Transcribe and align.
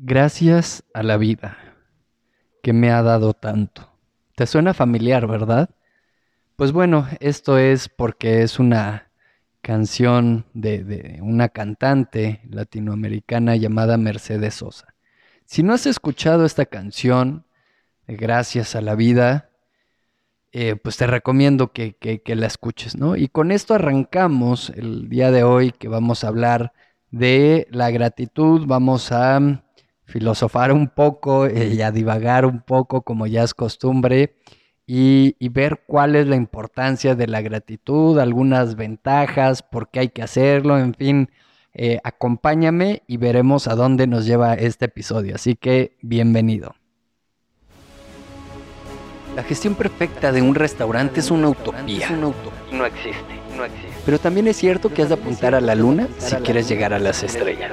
Gracias 0.00 0.84
a 0.94 1.02
la 1.02 1.16
vida 1.16 1.58
que 2.62 2.72
me 2.72 2.90
ha 2.90 3.02
dado 3.02 3.34
tanto. 3.34 3.90
¿Te 4.36 4.46
suena 4.46 4.72
familiar, 4.72 5.26
verdad? 5.26 5.70
Pues 6.56 6.72
bueno, 6.72 7.08
esto 7.18 7.58
es 7.58 7.88
porque 7.88 8.42
es 8.42 8.58
una 8.58 9.10
canción 9.60 10.46
de, 10.54 11.18
una 11.20 11.48
cantante 11.48 12.40
latinoamericana 12.48 13.56
llamada 13.56 13.98
Mercedes 13.98 14.54
Sosa. 14.54 14.94
Si 15.44 15.64
no 15.64 15.74
has 15.74 15.86
escuchado 15.86 16.44
esta 16.44 16.66
canción, 16.66 17.44
Gracias 18.10 18.74
a 18.74 18.80
la 18.80 18.94
vida, 18.94 19.50
eh, 20.52 20.76
pues 20.76 20.96
te 20.96 21.06
recomiendo 21.06 21.74
que, 21.74 21.92
que, 21.94 22.36
la 22.36 22.46
escuches, 22.46 22.96
¿no? 22.96 23.16
Y 23.16 23.28
con 23.28 23.52
esto 23.52 23.74
arrancamos 23.74 24.70
el 24.70 25.10
día 25.10 25.30
de 25.30 25.42
hoy 25.44 25.72
que 25.72 25.88
vamos 25.88 26.24
a 26.24 26.28
hablar 26.28 26.72
de 27.10 27.68
la 27.70 27.90
gratitud, 27.90 28.64
vamos 28.66 29.12
a 29.12 29.62
filosofar 30.08 30.72
un 30.72 30.88
poco 30.88 31.46
eh, 31.46 31.74
y 31.74 31.82
a 31.82 31.92
divagar 31.92 32.46
un 32.46 32.60
poco 32.60 33.02
como 33.02 33.26
ya 33.26 33.44
es 33.44 33.54
costumbre 33.54 34.34
y, 34.86 35.36
ver 35.50 35.82
cuál 35.86 36.16
es 36.16 36.26
la 36.26 36.36
importancia 36.36 37.14
de 37.14 37.26
la 37.26 37.42
gratitud, 37.42 38.18
algunas 38.18 38.74
ventajas, 38.74 39.62
por 39.62 39.90
qué 39.90 40.00
hay 40.00 40.08
que 40.08 40.22
hacerlo, 40.22 40.78
en 40.78 40.94
fin, 40.94 41.30
eh, 41.74 41.98
acompáñame 42.04 43.02
y 43.06 43.18
veremos 43.18 43.68
a 43.68 43.74
dónde 43.74 44.06
nos 44.06 44.24
lleva 44.24 44.54
este 44.54 44.86
episodio. 44.86 45.34
Así 45.34 45.56
que 45.56 45.98
bienvenido. 46.00 46.74
La 49.36 49.42
gestión 49.42 49.74
perfecta 49.74 50.32
de 50.32 50.40
un 50.40 50.54
restaurante 50.54 51.20
es 51.20 51.30
una 51.30 51.50
utopía. 51.50 52.10
No 52.10 52.32
existe, 52.86 53.40
no 53.56 53.66
existe. 53.66 53.88
Pero 54.06 54.18
también 54.18 54.48
es 54.48 54.56
cierto 54.56 54.88
que 54.88 55.02
has 55.02 55.08
de 55.08 55.16
apuntar 55.16 55.54
a 55.54 55.60
la 55.60 55.74
luna 55.74 56.08
si 56.16 56.34
quieres 56.36 56.66
llegar 56.66 56.94
a 56.94 56.98
las 56.98 57.22
estrellas. 57.22 57.72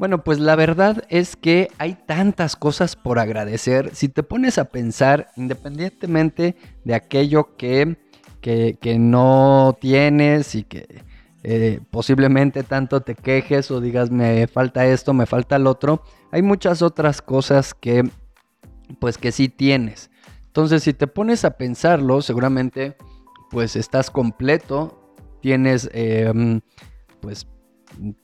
Bueno, 0.00 0.24
pues 0.24 0.38
la 0.40 0.56
verdad 0.56 1.04
es 1.10 1.36
que 1.36 1.68
hay 1.76 1.92
tantas 1.92 2.56
cosas 2.56 2.96
por 2.96 3.18
agradecer. 3.18 3.94
Si 3.94 4.08
te 4.08 4.22
pones 4.22 4.56
a 4.56 4.64
pensar, 4.64 5.28
independientemente 5.36 6.56
de 6.84 6.94
aquello 6.94 7.54
que, 7.58 7.98
que, 8.40 8.96
no 8.98 9.76
tienes 9.78 10.54
y 10.54 10.62
que 10.62 11.04
eh, 11.42 11.80
posiblemente 11.90 12.62
tanto 12.62 13.02
te 13.02 13.14
quejes 13.14 13.70
o 13.70 13.82
digas 13.82 14.10
me 14.10 14.46
falta 14.46 14.86
esto, 14.86 15.12
me 15.12 15.26
falta 15.26 15.56
el 15.56 15.66
otro, 15.66 16.02
hay 16.32 16.40
muchas 16.40 16.80
otras 16.80 17.20
cosas 17.20 17.74
que 17.74 18.08
pues 19.00 19.18
que 19.18 19.32
sí 19.32 19.50
tienes. 19.50 20.10
Entonces, 20.46 20.82
si 20.82 20.94
te 20.94 21.08
pones 21.08 21.44
a 21.44 21.58
pensarlo, 21.58 22.22
seguramente 22.22 22.96
pues 23.50 23.76
estás 23.76 24.10
completo, 24.10 25.14
tienes 25.42 25.90
em, 25.92 26.62
pues 27.20 27.46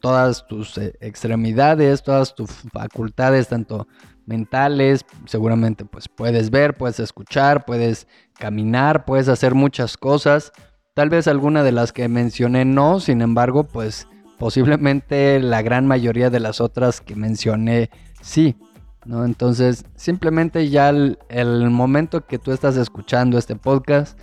todas 0.00 0.46
tus 0.46 0.78
eh, 0.78 0.94
extremidades, 1.00 2.02
todas 2.02 2.34
tus 2.34 2.50
facultades, 2.72 3.48
tanto 3.48 3.86
mentales, 4.26 5.04
seguramente 5.26 5.84
pues 5.84 6.08
puedes 6.08 6.50
ver, 6.50 6.76
puedes 6.76 7.00
escuchar, 7.00 7.64
puedes 7.64 8.06
caminar, 8.38 9.04
puedes 9.04 9.28
hacer 9.28 9.54
muchas 9.54 9.96
cosas. 9.96 10.52
Tal 10.94 11.10
vez 11.10 11.28
alguna 11.28 11.62
de 11.62 11.72
las 11.72 11.92
que 11.92 12.08
mencioné 12.08 12.64
no, 12.64 13.00
sin 13.00 13.20
embargo, 13.20 13.64
pues 13.64 14.08
posiblemente 14.38 15.40
la 15.40 15.62
gran 15.62 15.86
mayoría 15.86 16.30
de 16.30 16.40
las 16.40 16.60
otras 16.60 17.00
que 17.00 17.14
mencioné 17.14 17.90
sí. 18.20 18.56
¿no? 19.04 19.24
Entonces, 19.24 19.84
simplemente 19.94 20.68
ya 20.68 20.88
el, 20.88 21.18
el 21.28 21.70
momento 21.70 22.26
que 22.26 22.38
tú 22.38 22.50
estás 22.50 22.76
escuchando 22.76 23.38
este 23.38 23.54
podcast, 23.54 24.18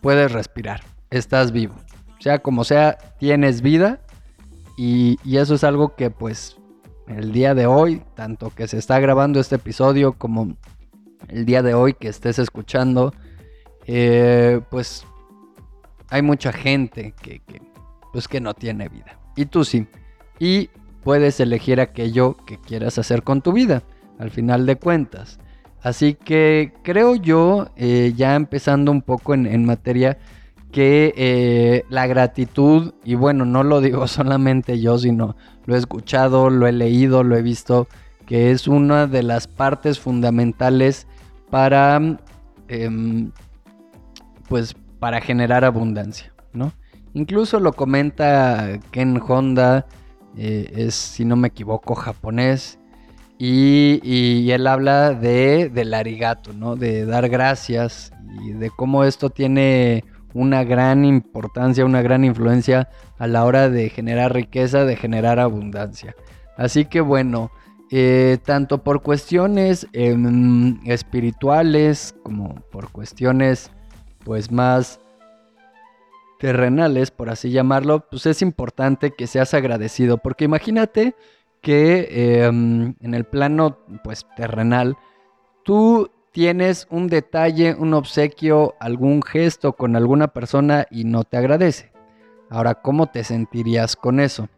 puedes 0.00 0.30
respirar, 0.30 0.82
estás 1.10 1.50
vivo. 1.50 1.74
Sea 2.20 2.38
como 2.38 2.62
sea, 2.62 2.98
tienes 3.18 3.62
vida 3.62 4.00
y, 4.76 5.18
eso 5.36 5.54
es 5.54 5.64
algo 5.64 5.94
que 5.94 6.10
pues 6.10 6.56
el 7.06 7.32
día 7.32 7.54
de 7.54 7.66
hoy, 7.66 8.02
tanto 8.14 8.50
que 8.50 8.68
se 8.68 8.78
está 8.78 9.00
grabando 9.00 9.40
este 9.40 9.56
episodio 9.56 10.12
como 10.12 10.56
el 11.28 11.46
día 11.46 11.62
de 11.62 11.74
hoy 11.74 11.94
que 11.94 12.08
estés 12.08 12.38
escuchando, 12.38 13.14
eh, 13.86 14.60
pues 14.70 15.06
hay 16.10 16.22
mucha 16.22 16.52
gente 16.52 17.14
que, 17.22 17.40
pues 18.12 18.28
que 18.28 18.40
no 18.40 18.54
tiene 18.54 18.88
vida. 18.88 19.18
Y 19.34 19.46
tú 19.46 19.64
sí. 19.64 19.86
Y 20.38 20.70
puedes 21.02 21.40
elegir 21.40 21.80
aquello 21.80 22.36
que 22.46 22.58
quieras 22.58 22.98
hacer 22.98 23.22
con 23.22 23.40
tu 23.40 23.52
vida, 23.52 23.82
al 24.18 24.30
final 24.30 24.66
de 24.66 24.76
cuentas. 24.76 25.38
Así 25.82 26.14
que 26.14 26.72
creo 26.82 27.14
yo, 27.14 27.68
eh, 27.76 28.12
ya 28.16 28.34
empezando 28.34 28.90
un 28.90 29.02
poco 29.02 29.34
en, 29.34 29.46
en 29.46 29.64
materia, 29.64 30.18
que 30.76 31.14
eh, 31.16 31.86
la 31.88 32.06
gratitud, 32.06 32.92
y 33.02 33.14
bueno, 33.14 33.46
no 33.46 33.62
lo 33.62 33.80
digo 33.80 34.06
solamente 34.08 34.78
yo, 34.78 34.98
sino 34.98 35.34
lo 35.64 35.74
he 35.74 35.78
escuchado, 35.78 36.50
lo 36.50 36.66
he 36.66 36.72
leído, 36.72 37.22
lo 37.22 37.34
he 37.34 37.40
visto, 37.40 37.88
que 38.26 38.50
es 38.50 38.68
una 38.68 39.06
de 39.06 39.22
las 39.22 39.46
partes 39.46 39.98
fundamentales 39.98 41.06
para, 41.48 42.18
em, 42.68 43.30
pues, 44.50 44.76
para 44.98 45.22
generar 45.22 45.64
abundancia, 45.64 46.34
¿no? 46.52 46.72
Incluso 47.14 47.58
lo 47.58 47.72
comenta 47.72 48.78
Ken 48.90 49.18
Honda, 49.26 49.86
eh, 50.36 50.70
es, 50.76 50.94
si 50.94 51.24
no 51.24 51.36
me 51.36 51.48
equivoco, 51.48 51.94
japonés, 51.94 52.78
y, 53.38 53.98
y, 54.02 54.50
él 54.50 54.66
habla 54.66 55.14
de, 55.14 55.70
del 55.70 55.94
arigato, 55.94 56.52
¿no? 56.52 56.76
De 56.76 57.06
dar 57.06 57.30
gracias 57.30 58.12
y 58.44 58.52
de 58.52 58.68
cómo 58.68 59.04
esto 59.04 59.30
tiene 59.30 60.04
una 60.36 60.64
gran 60.64 61.04
importancia, 61.04 61.84
una 61.84 62.02
gran 62.02 62.24
influencia 62.24 62.90
a 63.18 63.26
la 63.26 63.44
hora 63.44 63.70
de 63.70 63.88
generar 63.88 64.34
riqueza, 64.34 64.84
de 64.84 64.96
generar 64.96 65.38
abundancia. 65.38 66.14
Así 66.58 66.84
que 66.84 67.00
bueno, 67.00 67.50
eh, 67.90 68.38
tanto 68.44 68.84
por 68.84 69.02
cuestiones 69.02 69.86
em, 69.92 70.78
espirituales 70.86 72.14
como 72.22 72.56
por 72.70 72.90
cuestiones 72.90 73.70
pues 74.24 74.50
más 74.50 75.00
terrenales, 76.38 77.10
por 77.10 77.30
así 77.30 77.50
llamarlo, 77.50 78.04
pues 78.10 78.26
es 78.26 78.42
importante 78.42 79.12
que 79.12 79.26
seas 79.26 79.54
agradecido, 79.54 80.18
porque 80.18 80.44
imagínate 80.44 81.14
que 81.62 82.44
em, 82.44 82.94
en 83.00 83.14
el 83.14 83.24
plano 83.24 83.78
pues 84.04 84.26
terrenal, 84.36 84.96
tú 85.62 86.10
tienes 86.36 86.86
un 86.90 87.06
detalle, 87.06 87.74
un 87.74 87.94
obsequio, 87.94 88.74
algún 88.78 89.22
gesto 89.22 89.72
con 89.72 89.96
alguna 89.96 90.28
persona 90.28 90.86
y 90.90 91.04
no 91.04 91.24
te 91.24 91.38
agradece. 91.38 91.92
Ahora, 92.50 92.74
¿cómo 92.74 93.06
te 93.06 93.24
sentirías 93.24 93.96
con 93.96 94.20
eso? 94.20 94.50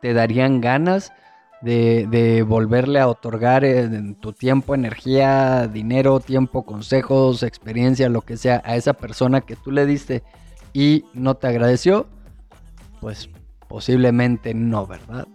¿Te 0.00 0.14
darían 0.14 0.62
ganas 0.62 1.12
de, 1.60 2.42
volverle 2.48 2.98
a 2.98 3.08
otorgar 3.08 3.62
eh, 3.62 4.14
tu 4.20 4.32
tiempo, 4.32 4.74
energía, 4.74 5.68
dinero, 5.68 6.18
tiempo, 6.18 6.64
consejos, 6.64 7.42
experiencia, 7.42 8.08
lo 8.08 8.22
que 8.22 8.38
sea, 8.38 8.62
a 8.64 8.76
esa 8.76 8.94
persona 8.94 9.42
que 9.42 9.54
tú 9.54 9.70
le 9.70 9.84
diste 9.84 10.22
y 10.72 11.04
no 11.12 11.34
te 11.34 11.48
agradeció? 11.48 12.06
Pues 13.02 13.28
posiblemente 13.68 14.54
no, 14.54 14.86
¿verdad? 14.86 15.28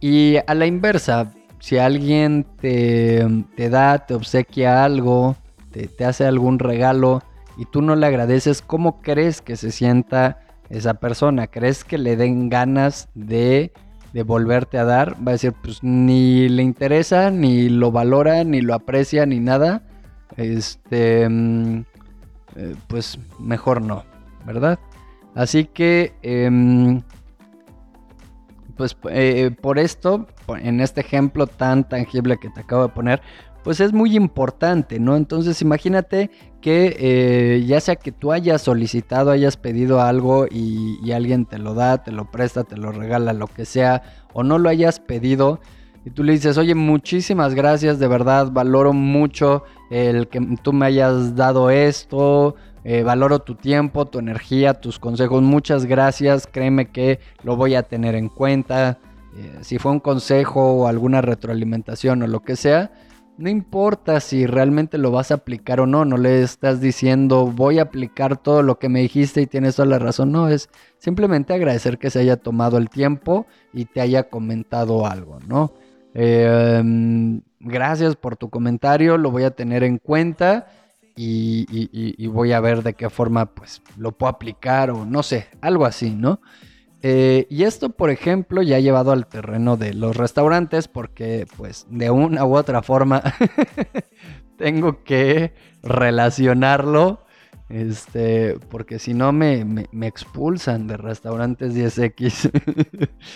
Y 0.00 0.38
a 0.44 0.54
la 0.56 0.66
inversa, 0.66 1.32
si 1.60 1.76
alguien 1.78 2.46
te, 2.60 3.44
da, 3.70 3.98
te 3.98 4.14
obsequia 4.14 4.82
algo, 4.82 5.36
te, 5.70 6.04
hace 6.04 6.24
algún 6.24 6.58
regalo 6.58 7.22
y 7.56 7.66
tú 7.66 7.82
no 7.82 7.94
le 7.94 8.06
agradeces, 8.06 8.62
¿cómo 8.62 9.00
crees 9.02 9.42
que 9.42 9.56
se 9.56 9.70
sienta 9.70 10.38
esa 10.70 10.94
persona? 10.94 11.46
¿Crees 11.46 11.84
que 11.84 11.98
le 11.98 12.16
den 12.16 12.48
ganas 12.48 13.08
de, 13.14 13.72
de 14.14 14.22
volverte 14.22 14.78
a 14.78 14.84
dar? 14.84 15.14
Va 15.16 15.32
a 15.32 15.32
decir, 15.32 15.52
pues 15.62 15.82
ni 15.82 16.48
le 16.48 16.62
interesa, 16.62 17.30
ni 17.30 17.68
lo 17.68 17.92
valora, 17.92 18.42
ni 18.42 18.62
lo 18.62 18.74
aprecia, 18.74 19.26
ni 19.26 19.38
nada. 19.38 19.82
Este, 20.38 21.28
mm, 21.28 21.84
eh, 22.56 22.74
pues 22.88 23.18
mejor 23.38 23.82
no, 23.82 24.04
¿verdad? 24.46 24.78
Así 25.34 25.66
que, 25.66 26.14
em, 26.22 27.02
pues 28.80 28.96
eh, 29.10 29.50
por 29.60 29.78
esto, 29.78 30.26
en 30.58 30.80
este 30.80 31.02
ejemplo 31.02 31.46
tan 31.46 31.86
tangible 31.86 32.38
que 32.38 32.48
te 32.48 32.60
acabo 32.60 32.84
de 32.84 32.88
poner, 32.88 33.20
pues 33.62 33.78
es 33.78 33.92
muy 33.92 34.16
importante, 34.16 34.98
¿no? 34.98 35.16
Entonces 35.16 35.60
imagínate 35.60 36.30
que 36.62 36.96
eh, 36.98 37.62
ya 37.66 37.78
sea 37.82 37.96
que 37.96 38.10
tú 38.10 38.32
hayas 38.32 38.62
solicitado, 38.62 39.32
hayas 39.32 39.58
pedido 39.58 40.00
algo 40.00 40.46
y, 40.50 40.98
y, 41.04 41.12
alguien 41.12 41.44
te 41.44 41.58
lo 41.58 41.74
da, 41.74 42.02
te 42.02 42.10
lo 42.10 42.30
presta, 42.30 42.64
te 42.64 42.78
lo 42.78 42.90
regala, 42.90 43.34
lo 43.34 43.48
que 43.48 43.66
sea, 43.66 44.00
o 44.32 44.44
no 44.44 44.56
lo 44.56 44.70
hayas 44.70 44.98
pedido, 44.98 45.60
y 46.06 46.08
tú 46.08 46.24
le 46.24 46.32
dices, 46.32 46.56
oye, 46.56 46.74
muchísimas 46.74 47.54
gracias, 47.54 47.98
de 47.98 48.08
verdad, 48.08 48.50
valoro 48.50 48.94
mucho 48.94 49.64
el 49.90 50.28
que 50.28 50.40
tú 50.62 50.72
me 50.72 50.86
hayas 50.86 51.36
dado 51.36 51.68
esto, 51.68 52.56
eh, 52.84 53.02
valoro 53.02 53.40
tu 53.40 53.54
tiempo, 53.54 54.06
tu 54.06 54.18
energía, 54.18 54.74
tus 54.74 54.98
consejos, 54.98 55.42
muchas 55.42 55.86
gracias, 55.86 56.46
créeme 56.46 56.90
que 56.90 57.20
lo 57.42 57.56
voy 57.56 57.74
a 57.74 57.82
tener 57.82 58.14
en 58.14 58.28
cuenta. 58.28 58.98
Eh, 59.36 59.58
si 59.60 59.78
fue 59.78 59.92
un 59.92 60.00
consejo 60.00 60.72
o 60.72 60.86
alguna 60.86 61.20
retroalimentación 61.20 62.22
o 62.22 62.26
lo 62.26 62.40
que 62.40 62.56
sea, 62.56 62.90
no 63.40 63.48
importa 63.48 64.20
si 64.20 64.46
realmente 64.46 64.98
lo 64.98 65.10
vas 65.10 65.30
a 65.30 65.34
aplicar 65.34 65.80
o 65.80 65.86
no, 65.86 66.04
no 66.04 66.18
le 66.18 66.42
estás 66.42 66.80
diciendo 66.80 67.46
voy 67.46 67.78
a 67.78 67.82
aplicar 67.82 68.36
todo 68.36 68.62
lo 68.62 68.78
que 68.78 68.90
me 68.90 69.00
dijiste 69.00 69.40
y 69.40 69.46
tienes 69.46 69.76
toda 69.76 69.86
la 69.86 69.98
razón, 69.98 70.30
no, 70.30 70.48
es 70.48 70.68
simplemente 70.98 71.54
agradecer 71.54 71.96
que 71.96 72.10
se 72.10 72.18
haya 72.18 72.36
tomado 72.36 72.76
el 72.76 72.90
tiempo 72.90 73.46
y 73.72 73.86
te 73.86 74.02
haya 74.02 74.24
comentado 74.28 75.06
algo, 75.06 75.38
¿no? 75.46 75.72
Em, 76.12 77.40
gracias 77.60 78.14
por 78.14 78.36
tu 78.36 78.50
comentario, 78.50 79.16
lo 79.16 79.30
voy 79.30 79.44
a 79.44 79.52
tener 79.52 79.84
en 79.84 79.96
cuenta 79.96 80.66
y, 81.16 82.26
voy 82.28 82.52
a 82.52 82.60
ver 82.60 82.82
de 82.82 82.94
qué 82.94 83.10
forma 83.10 83.46
pues 83.46 83.82
lo 83.96 84.12
puedo 84.12 84.30
aplicar 84.30 84.90
o 84.90 85.04
no 85.04 85.22
sé, 85.22 85.48
algo 85.60 85.84
así, 85.86 86.10
¿no? 86.10 86.40
Eh, 87.02 87.46
y 87.48 87.64
esto, 87.64 87.90
por 87.90 88.10
ejemplo, 88.10 88.62
ya 88.62 88.76
ha 88.76 88.80
llevado 88.80 89.12
al 89.12 89.26
terreno 89.26 89.76
de 89.76 89.94
los 89.94 90.16
restaurantes 90.16 90.86
porque 90.88 91.46
pues 91.56 91.86
de 91.88 92.10
una 92.10 92.44
u 92.44 92.56
otra 92.56 92.82
forma 92.82 93.22
tengo 94.58 95.02
que 95.02 95.54
relacionarlo. 95.82 97.24
Este, 97.70 98.58
porque 98.68 98.98
si 98.98 99.14
no 99.14 99.30
me, 99.30 99.86
expulsan 100.02 100.88
de 100.88 100.96
restaurantes 100.96 101.72
10X. 101.74 102.50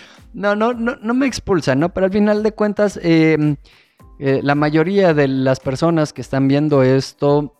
no, 0.33 0.55
no, 0.57 0.73
no, 0.73 0.97
no 0.97 1.13
me 1.13 1.25
expulsan, 1.25 1.79
¿no? 1.79 1.93
Pero 1.93 2.07
al 2.07 2.11
final 2.11 2.43
de 2.43 2.51
cuentas, 2.51 2.99
em, 3.01 3.55
eh, 4.19 4.41
la 4.43 4.53
mayoría 4.53 5.13
de 5.13 5.29
las 5.29 5.61
personas 5.61 6.11
que 6.11 6.21
están 6.21 6.49
viendo 6.49 6.83
esto 6.83 7.55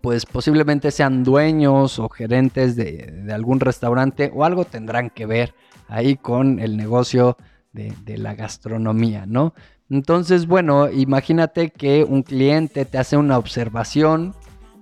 pues 0.00 0.26
posiblemente 0.26 0.90
sean 0.90 1.24
dueños 1.24 1.98
o 1.98 2.08
gerentes 2.08 2.76
de, 2.76 3.26
algún 3.32 3.60
restaurante 3.60 4.30
o 4.34 4.44
algo 4.44 4.64
tendrán 4.64 5.10
que 5.10 5.26
ver 5.26 5.54
ahí 5.88 6.16
con 6.16 6.60
el 6.60 6.76
negocio 6.76 7.36
de, 7.72 8.18
la 8.18 8.34
gastronomía, 8.34 9.26
¿no? 9.26 9.52
Entonces, 9.90 10.46
bueno, 10.46 10.90
imagínate 10.90 11.70
que 11.70 12.04
un 12.04 12.22
cliente 12.22 12.84
te 12.84 12.98
hace 12.98 13.16
una 13.16 13.36
observación, 13.36 14.34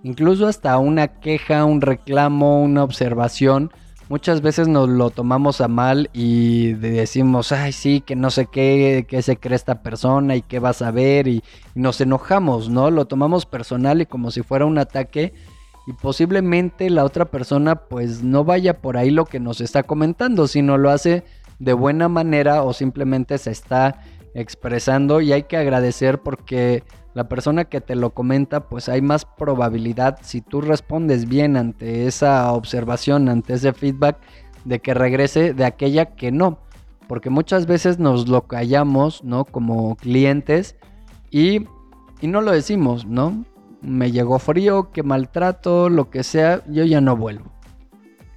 incluso 0.03 0.47
hasta 0.47 0.77
una 0.79 1.09
queja, 1.09 1.65
un 1.65 1.81
reclamo, 1.81 2.63
una 2.63 2.85
observación 2.85 3.73
muchas 4.13 4.43
veces 4.43 4.69
nos 4.69 4.91
lo 4.91 5.09
tomamos 5.09 5.63
a 5.63 5.69
mal 5.69 6.11
y 6.13 6.75
decimos, 6.75 7.51
ay, 7.51 7.73
sí, 7.73 8.03
que 8.03 8.15
no 8.15 8.31
sé 8.31 8.45
qué, 8.45 9.07
qué 9.09 9.23
se 9.23 9.39
cree 9.39 9.57
esta 9.57 9.83
persona 9.83 10.37
y 10.37 10.43
qué 10.43 10.59
vas 10.59 10.83
a 10.83 10.91
ver 10.91 11.29
y, 11.29 11.43
nos 11.75 11.99
enojamos, 12.03 12.69
¿no? 12.69 12.91
Lo 12.91 13.07
tomamos 13.07 13.47
personal 13.47 14.03
y 14.03 14.07
como 14.07 14.31
si 14.31 14.43
fuera 14.43 14.67
un 14.67 14.77
ataque 14.77 15.33
y 15.87 15.95
posiblemente 15.95 16.91
la 16.91 17.05
otra 17.05 17.25
persona 17.25 17.87
pues 17.87 18.23
no 18.23 18.45
vaya 18.45 18.83
por 18.83 18.99
ahí 18.99 19.11
lo 19.11 19.25
que 19.25 19.41
nos 19.41 19.63
está 19.63 19.83
comentando, 19.83 20.47
sino 20.47 20.77
lo 20.77 20.91
hace 20.91 21.25
de 21.59 21.73
buena 21.73 22.11
manera 22.11 22.65
o 22.65 22.75
simplemente 22.75 23.39
se 23.39 23.51
está 23.51 24.03
expresando 24.35 25.23
y 25.23 25.33
hay 25.33 25.45
que 25.45 25.57
agradecer 25.57 26.19
porque 26.19 26.83
la 27.15 27.29
persona 27.29 27.65
que 27.65 27.81
te 27.81 27.95
lo 27.95 28.11
comenta, 28.11 28.69
pues 28.69 28.89
hay 28.89 29.03
más 29.03 29.25
probabilidad, 29.25 30.19
si 30.23 30.41
tú 30.41 30.61
respondes 30.61 31.29
bien 31.29 31.57
ante 31.57 32.07
esa 32.07 32.53
observación, 32.53 33.29
ante 33.29 33.55
ese 33.55 33.73
feedback, 33.73 34.19
de 34.65 34.81
que 34.81 34.95
regrese 34.95 35.55
de 35.55 35.65
aquella 35.65 36.15
que 36.15 36.33
no. 36.33 36.59
Porque 37.09 37.31
muchas 37.31 37.67
veces 37.67 37.99
nos 37.99 38.29
lo 38.29 38.47
callamos, 38.47 39.23
¿no? 39.25 39.45
Como 39.45 39.97
clientes 39.97 40.77
y, 41.31 41.67
y 42.21 42.29
no 42.29 42.41
lo 42.41 42.53
decimos, 42.53 43.05
¿no? 43.07 43.45
Me 43.83 44.13
llegó 44.13 44.39
frío, 44.39 44.91
que 44.93 45.03
maltrato, 45.03 45.89
lo 45.89 46.09
que 46.09 46.23
sea, 46.23 46.63
yo 46.69 46.85
ya 46.85 47.01
no 47.01 47.17
vuelvo. 47.17 47.51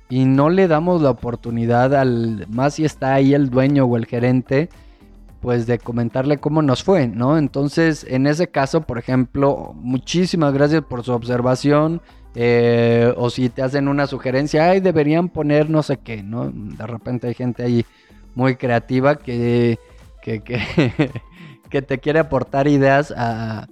Y 0.09 0.25
no 0.25 0.49
le 0.49 0.67
damos 0.67 1.01
la 1.01 1.11
oportunidad 1.11 1.95
al, 1.95 2.47
más 2.49 2.75
si 2.75 2.85
está 2.85 3.13
ahí 3.13 3.33
el 3.33 3.49
dueño 3.49 3.85
o 3.85 3.97
el 3.97 4.05
gerente, 4.05 4.69
pues 5.45 5.67
de 5.67 5.77
comentarle 5.77 6.39
cómo 6.39 6.63
nos 6.63 6.83
fue, 6.83 7.07
¿no? 7.07 7.37
Entonces, 7.37 8.03
en 8.09 8.25
ese 8.25 8.47
caso, 8.47 8.81
por 8.81 8.97
ejemplo, 8.97 9.73
muchísimas 9.75 10.51
gracias 10.55 10.81
por 10.81 11.03
su 11.03 11.11
observación. 11.11 12.01
Eh, 12.33 13.13
o 13.15 13.29
si 13.29 13.49
te 13.49 13.61
hacen 13.61 13.87
una 13.87 14.07
sugerencia, 14.07 14.71
ay, 14.71 14.79
deberían 14.79 15.29
poner 15.29 15.69
no 15.69 15.83
sé 15.83 15.97
qué, 15.97 16.23
¿no? 16.23 16.49
De 16.51 16.87
repente 16.87 17.27
hay 17.27 17.35
gente 17.35 17.61
ahí 17.61 17.85
muy 18.33 18.55
creativa 18.55 19.17
que, 19.17 19.77
que, 20.23 20.41
que, 20.41 21.81
te 21.83 21.99
quiere 21.99 22.17
aportar 22.17 22.67
ideas 22.67 23.13
a 23.15 23.67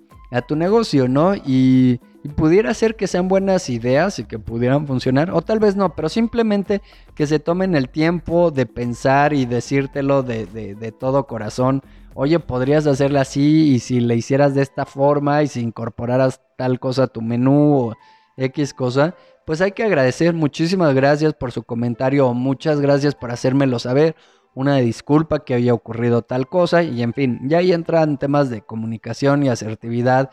tu 0.47 0.55
negocio, 0.55 1.07
¿no? 1.07 1.33
Y 1.33 1.99
y 2.23 2.29
pudiera 2.29 2.73
ser 2.73 2.95
que 2.95 3.07
sean 3.07 3.27
buenas 3.27 3.69
ideas 3.69 4.17
y 4.17 4.23
que 4.23 4.39
pudieran 4.39 4.87
funcionar, 4.87 5.31
o 5.31 5.41
tal 5.41 5.59
vez 5.59 5.75
no, 5.75 5.93
pero 5.93 6.07
simplemente 6.07 6.81
que 7.15 7.27
se 7.27 7.39
tomen 7.39 7.75
el 7.75 7.89
tiempo 7.89 8.49
de 8.49 8.65
pensar 8.65 9.33
y 9.33 9.45
decírtelo 9.45 10.23
de, 10.23 10.45
de, 10.45 10.91
todo 10.93 11.27
corazón. 11.27 11.81
Oye, 12.13 12.39
podrías 12.39 12.87
hacerle 12.87 13.19
así 13.19 13.73
y 13.73 13.79
si 13.79 13.99
le 13.99 14.15
hicieras 14.15 14.55
de 14.55 14.61
esta 14.61 14.85
forma 14.85 15.43
y 15.43 15.47
si 15.47 15.59
incorporaras 15.59 16.41
tal 16.57 16.79
cosa 16.79 17.03
a 17.03 17.07
tu 17.07 17.21
menú 17.21 17.89
o 17.89 17.93
X 18.37 18.73
cosa, 18.73 19.15
pues 19.45 19.59
hay 19.59 19.73
que 19.73 19.83
agradecer. 19.83 20.33
Muchísimas 20.33 20.93
gracias 20.93 21.33
por 21.33 21.51
su 21.51 21.63
comentario 21.63 22.27
o 22.27 22.33
muchas 22.33 22.79
gracias 22.79 23.15
por 23.15 23.31
hacérmelo 23.31 23.79
saber. 23.79 24.15
Una 24.55 24.77
disculpa 24.77 25.43
que 25.43 25.55
haya 25.55 25.73
ocurrido 25.73 26.21
tal 26.21 26.47
cosa 26.47 26.83
y 26.83 27.01
en 27.01 27.13
fin, 27.13 27.39
ya 27.49 27.57
ahí 27.57 27.73
entran 27.73 28.17
temas 28.19 28.49
de 28.49 28.61
comunicación 28.61 29.43
y 29.43 29.49
asertividad 29.49 30.29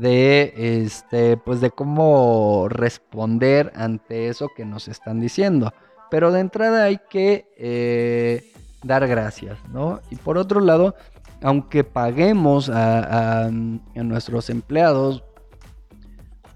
de 0.00 0.82
este 0.84 1.36
pues 1.36 1.60
de 1.60 1.70
cómo 1.70 2.68
responder 2.68 3.72
ante 3.76 4.28
eso 4.28 4.48
que 4.56 4.64
nos 4.64 4.88
están 4.88 5.20
diciendo. 5.20 5.72
Pero 6.10 6.32
de 6.32 6.40
entrada 6.40 6.84
hay 6.84 6.98
que 7.08 7.46
eh, 7.56 8.52
dar 8.82 9.06
gracias 9.06 9.58
no 9.72 10.00
y 10.10 10.16
por 10.16 10.38
otro 10.38 10.60
lado 10.60 10.94
aunque 11.42 11.84
paguemos 11.84 12.68
a, 12.68 13.46
a, 13.46 13.50
nuestros 13.50 14.50
empleados 14.50 15.22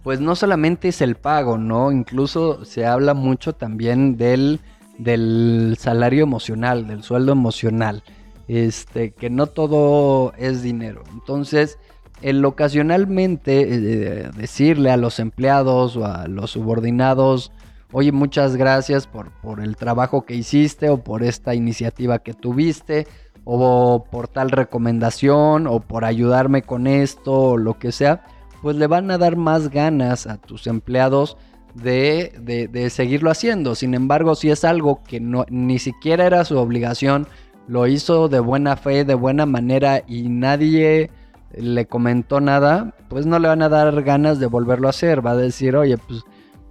pues 0.02 0.20
no 0.20 0.36
solamente 0.36 0.88
es 0.88 1.00
el 1.00 1.14
pago 1.14 1.56
no 1.58 1.92
incluso 1.92 2.64
se 2.64 2.86
habla 2.86 3.14
mucho 3.14 3.54
también 3.54 4.16
del 4.16 4.60
del 4.98 5.76
salario 5.78 6.22
emocional 6.22 6.86
del 6.86 7.02
sueldo 7.02 7.32
emocional 7.32 8.02
este 8.48 9.12
que 9.12 9.30
no 9.30 9.46
todo 9.46 10.32
es 10.36 10.62
dinero. 10.62 11.02
Entonces 11.12 11.78
el 12.24 12.42
ocasionalmente 12.46 13.66
eh, 13.68 14.30
decirle 14.34 14.90
a 14.90 14.96
los 14.96 15.20
empleados 15.20 15.94
o 15.98 16.06
a 16.06 16.26
los 16.26 16.52
subordinados, 16.52 17.52
oye, 17.92 18.12
muchas 18.12 18.56
gracias 18.56 19.06
por, 19.06 19.30
por 19.42 19.60
el 19.60 19.76
trabajo 19.76 20.24
que 20.24 20.34
hiciste 20.34 20.88
o 20.88 21.04
por 21.04 21.22
esta 21.22 21.54
iniciativa 21.54 22.20
que 22.20 22.32
tuviste 22.32 23.06
o 23.44 24.06
por 24.10 24.28
tal 24.28 24.50
recomendación 24.50 25.66
o 25.66 25.80
por 25.80 26.06
ayudarme 26.06 26.62
con 26.62 26.86
esto 26.86 27.32
o 27.34 27.56
lo 27.58 27.78
que 27.78 27.92
sea, 27.92 28.24
pues 28.62 28.74
le 28.76 28.86
van 28.86 29.10
a 29.10 29.18
dar 29.18 29.36
más 29.36 29.68
ganas 29.68 30.26
a 30.26 30.38
tus 30.38 30.66
empleados 30.66 31.36
de, 31.74 32.32
de, 32.72 32.88
seguirlo 32.88 33.30
haciendo. 33.30 33.74
Sin 33.74 33.92
embargo, 33.92 34.34
si 34.34 34.50
es 34.50 34.64
algo 34.64 35.02
que 35.02 35.20
no, 35.20 35.44
ni 35.50 35.78
siquiera 35.78 36.24
era 36.24 36.46
su 36.46 36.56
obligación, 36.56 37.28
lo 37.68 37.86
hizo 37.86 38.28
de 38.28 38.40
buena 38.40 38.76
fe, 38.76 39.04
de 39.04 39.14
buena 39.14 39.44
manera 39.44 40.02
y 40.06 40.30
nadie 40.30 41.10
le 41.58 41.86
comentó 41.86 42.40
nada, 42.40 42.94
pues 43.08 43.26
no 43.26 43.38
le 43.38 43.48
van 43.48 43.62
a 43.62 43.68
dar 43.68 44.02
ganas 44.02 44.38
de 44.38 44.46
volverlo 44.46 44.86
a 44.86 44.90
hacer. 44.90 45.24
Va 45.24 45.32
a 45.32 45.36
decir, 45.36 45.76
oye, 45.76 45.96
pues 45.98 46.24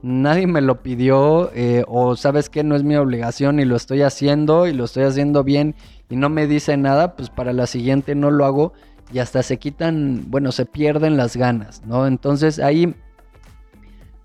nadie 0.04 0.46
me 0.48 0.62
lo 0.62 0.84
pidió 0.84 1.50
eh, 1.56 1.84
o 1.88 2.16
sabes 2.16 2.50
que 2.50 2.64
no 2.64 2.76
es 2.76 2.84
mi 2.84 2.96
obligación 2.98 3.60
y 3.60 3.66
lo 3.66 3.78
estoy 3.78 4.02
haciendo 4.02 4.68
y 4.68 4.74
lo 4.74 4.84
estoy 4.84 5.04
haciendo 5.04 5.44
bien 5.44 5.76
y 6.10 6.18
no 6.18 6.30
me 6.30 6.46
dice 6.46 6.76
nada, 6.78 7.16
pues 7.16 7.30
para 7.30 7.54
la 7.54 7.66
siguiente 7.66 8.14
no 8.14 8.30
lo 8.30 8.46
hago 8.46 8.74
y 9.12 9.20
hasta 9.20 9.42
se 9.44 9.58
quitan, 9.58 10.26
bueno, 10.28 10.52
se 10.52 10.66
pierden 10.66 11.16
las 11.18 11.38
ganas, 11.38 11.86
¿no? 11.86 12.06
Entonces 12.06 12.60
ahí 12.60 12.94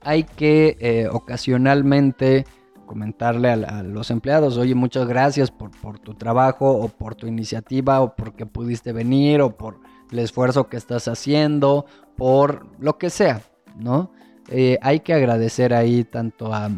hay 0.00 0.24
que 0.24 0.76
eh, 0.80 1.08
ocasionalmente 1.10 2.44
comentarle 2.84 3.50
a, 3.50 3.82
los 3.82 4.10
empleados, 4.10 4.56
oye, 4.56 4.74
muchas 4.74 5.06
gracias 5.06 5.50
por, 5.50 5.70
por 5.70 5.98
tu 6.00 6.14
trabajo 6.14 6.70
o 6.72 6.88
por 6.88 7.14
tu 7.14 7.26
iniciativa 7.26 8.00
o 8.00 8.16
porque 8.16 8.46
pudiste 8.46 8.92
venir 8.92 9.42
o 9.42 9.56
por 9.56 9.78
el 10.10 10.18
esfuerzo 10.20 10.68
que 10.68 10.76
estás 10.76 11.08
haciendo, 11.08 11.86
por 12.16 12.66
lo 12.78 12.98
que 12.98 13.10
sea, 13.10 13.42
¿no? 13.76 14.12
Eh, 14.48 14.78
hay 14.80 15.00
que 15.00 15.14
agradecer 15.14 15.74
ahí 15.74 16.04
tanto 16.04 16.54
a, 16.54 16.70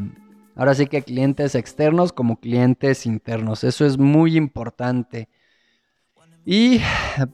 ahora 0.56 0.74
sí 0.74 0.86
que 0.86 1.02
clientes 1.02 1.54
externos 1.54 2.12
como 2.12 2.40
clientes 2.40 3.06
internos, 3.06 3.64
eso 3.64 3.86
es 3.86 3.98
muy 3.98 4.36
importante. 4.36 5.28
Y 6.44 6.80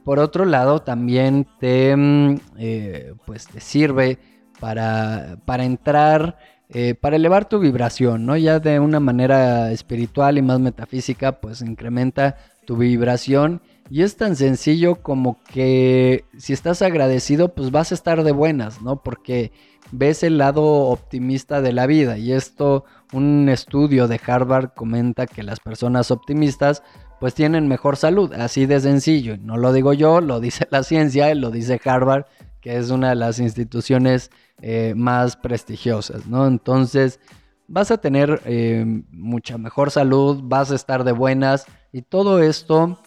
por 0.04 0.18
otro 0.18 0.44
lado, 0.44 0.82
también 0.82 1.46
te, 1.58 1.94
mm, 1.96 2.36
eh, 2.58 3.14
pues 3.24 3.46
te 3.46 3.60
sirve 3.60 4.18
para, 4.60 5.38
para 5.44 5.64
entrar, 5.64 6.38
eh, 6.68 6.94
para 6.94 7.16
elevar 7.16 7.48
tu 7.48 7.58
vibración, 7.58 8.26
¿no? 8.26 8.36
Ya 8.36 8.58
de 8.58 8.80
una 8.80 9.00
manera 9.00 9.70
espiritual 9.70 10.38
y 10.38 10.42
más 10.42 10.60
metafísica, 10.60 11.40
pues 11.40 11.62
incrementa 11.62 12.36
tu 12.66 12.76
vibración. 12.76 13.62
Y 13.88 14.02
es 14.02 14.16
tan 14.16 14.34
sencillo 14.34 14.96
como 14.96 15.38
que 15.52 16.24
si 16.36 16.52
estás 16.52 16.82
agradecido, 16.82 17.54
pues 17.54 17.70
vas 17.70 17.92
a 17.92 17.94
estar 17.94 18.24
de 18.24 18.32
buenas, 18.32 18.82
¿no? 18.82 19.02
Porque 19.02 19.52
ves 19.92 20.22
el 20.22 20.38
lado 20.38 20.64
optimista 20.64 21.60
de 21.60 21.72
la 21.72 21.86
vida. 21.86 22.18
Y 22.18 22.32
esto, 22.32 22.84
un 23.12 23.48
estudio 23.48 24.08
de 24.08 24.20
Harvard 24.26 24.70
comenta 24.74 25.26
que 25.26 25.42
las 25.42 25.60
personas 25.60 26.10
optimistas 26.10 26.82
pues 27.20 27.34
tienen 27.34 27.68
mejor 27.68 27.96
salud, 27.96 28.32
así 28.34 28.66
de 28.66 28.80
sencillo. 28.80 29.36
No 29.38 29.56
lo 29.56 29.72
digo 29.72 29.92
yo, 29.92 30.20
lo 30.20 30.40
dice 30.40 30.66
la 30.70 30.82
ciencia, 30.82 31.34
lo 31.34 31.50
dice 31.50 31.80
Harvard, 31.84 32.26
que 32.60 32.76
es 32.76 32.90
una 32.90 33.10
de 33.10 33.14
las 33.14 33.38
instituciones 33.38 34.30
eh, 34.60 34.94
más 34.96 35.36
prestigiosas, 35.36 36.26
¿no? 36.26 36.46
Entonces, 36.46 37.20
vas 37.68 37.90
a 37.90 37.98
tener 37.98 38.42
eh, 38.44 38.84
mucha 39.10 39.58
mejor 39.58 39.90
salud, 39.90 40.40
vas 40.42 40.70
a 40.72 40.74
estar 40.74 41.04
de 41.04 41.12
buenas 41.12 41.66
y 41.92 42.02
todo 42.02 42.42
esto 42.42 42.98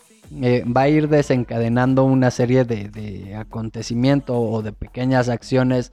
eh, 0.41 0.63
va 0.65 0.81
a 0.81 0.89
ir 0.89 1.09
desencadenando 1.09 2.03
una 2.03 2.31
serie 2.31 2.65
de, 2.65 2.89
de 2.89 3.36
acontecimientos 3.36 4.36
o 4.38 4.62
de 4.62 4.74
pequeñas 4.74 5.29
acciones 5.29 5.91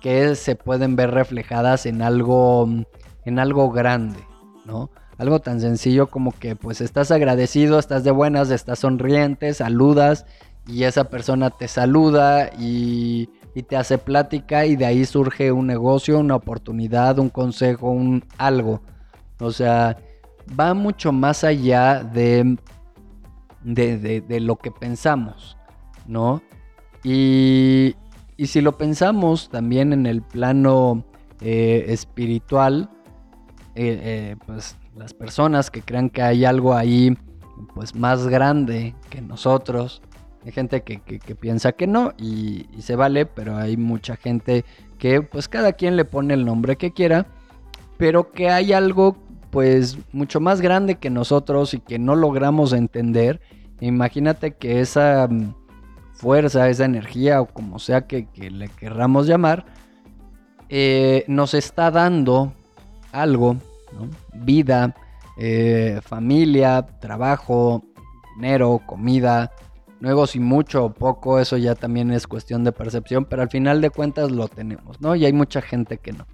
que 0.00 0.34
se 0.34 0.54
pueden 0.54 0.96
ver 0.96 1.12
reflejadas 1.12 1.86
en 1.86 2.02
algo, 2.02 2.68
en 3.24 3.38
algo 3.38 3.70
grande, 3.70 4.20
¿no? 4.66 4.90
Algo 5.16 5.40
tan 5.40 5.60
sencillo 5.60 6.08
como 6.08 6.32
que 6.32 6.56
pues 6.56 6.80
estás 6.80 7.10
agradecido, 7.10 7.78
estás 7.78 8.04
de 8.04 8.10
buenas, 8.10 8.50
estás 8.50 8.80
sonriente, 8.80 9.54
saludas 9.54 10.26
y 10.66 10.84
esa 10.84 11.04
persona 11.04 11.50
te 11.50 11.68
saluda 11.68 12.50
y, 12.58 13.30
te 13.68 13.76
hace 13.76 13.98
plática 13.98 14.66
y 14.66 14.74
de 14.74 14.84
ahí 14.84 15.04
surge 15.04 15.52
un 15.52 15.68
negocio, 15.68 16.18
una 16.18 16.34
oportunidad, 16.34 17.20
un 17.20 17.28
consejo, 17.28 17.88
un 17.88 18.24
algo. 18.36 18.82
O 19.38 19.52
sea, 19.52 19.96
va 20.58 20.74
mucho 20.74 21.12
más 21.12 21.44
allá 21.44 22.02
de, 22.02 22.58
de, 23.64 24.40
lo 24.40 24.56
que 24.56 24.70
pensamos, 24.70 25.56
¿no? 26.06 26.42
Y, 27.02 27.96
y, 28.36 28.46
si 28.46 28.60
lo 28.60 28.78
pensamos 28.78 29.48
también 29.50 29.92
en 29.92 30.06
el 30.06 30.22
plano 30.22 31.04
eh, 31.40 31.86
espiritual, 31.88 32.88
eh, 33.74 34.00
eh, 34.02 34.36
pues 34.46 34.76
las 34.96 35.12
personas 35.12 35.70
que 35.70 35.82
crean 35.82 36.08
que 36.08 36.22
hay 36.22 36.44
algo 36.44 36.74
ahí 36.74 37.16
pues 37.74 37.94
más 37.94 38.26
grande 38.28 38.94
que 39.10 39.20
nosotros. 39.20 40.00
Hay 40.44 40.52
gente 40.52 40.82
que, 40.82 41.00
piensa 41.34 41.72
que 41.72 41.86
no 41.86 42.12
y, 42.18 42.66
se 42.78 42.96
vale, 42.96 43.26
pero 43.26 43.56
hay 43.56 43.76
mucha 43.76 44.16
gente 44.16 44.64
que 44.98 45.22
pues 45.22 45.48
cada 45.48 45.72
quien 45.72 45.96
le 45.96 46.04
pone 46.04 46.34
el 46.34 46.44
nombre 46.44 46.76
que 46.76 46.92
quiera, 46.92 47.26
pero 47.96 48.30
que 48.30 48.50
hay 48.50 48.72
algo 48.72 49.16
pues 49.54 49.96
mucho 50.12 50.40
más 50.40 50.60
grande 50.60 50.96
que 50.96 51.10
nosotros 51.10 51.74
y 51.74 51.78
que 51.78 52.00
no 52.00 52.16
logramos 52.16 52.72
entender. 52.72 53.40
Imagínate 53.80 54.56
que 54.56 54.80
esa 54.80 55.28
mm, 55.30 55.54
fuerza, 56.12 56.68
esa 56.68 56.84
energía 56.84 57.40
o 57.40 57.46
como 57.46 57.78
sea 57.78 58.08
que, 58.08 58.26
le 58.36 58.68
querramos 58.68 59.28
llamar, 59.28 59.64
eh, 60.68 61.24
nos 61.28 61.54
está 61.54 61.92
dando 61.92 62.52
algo 63.12 63.56
Vida, 64.32 64.92
eh, 65.38 66.00
familia, 66.02 66.84
trabajo, 66.98 67.84
dinero, 68.34 68.80
comida, 68.84 69.52
nuevos 70.00 70.34
y 70.34 70.40
mucho 70.40 70.86
o 70.86 70.92
poco, 70.92 71.38
eso 71.38 71.56
ya 71.58 71.76
también 71.76 72.10
es 72.10 72.26
cuestión 72.26 72.64
de 72.64 72.72
percepción, 72.72 73.24
pero 73.24 73.42
al 73.42 73.50
final 73.50 73.80
de 73.80 73.90
cuentas 73.90 74.32
lo 74.32 74.48
tenemos, 74.48 75.00
¿no? 75.00 75.14
Y 75.14 75.24
hay 75.24 75.32
mucha 75.32 75.62
gente 75.62 75.98
que 75.98 76.12
no. 76.12 76.26